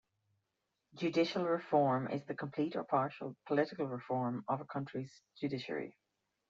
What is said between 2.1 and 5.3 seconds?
the complete or partial political reform of a country's